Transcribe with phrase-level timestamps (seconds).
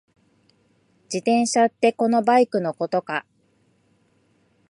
[1.13, 3.23] 自転車ってこのバイクのことか？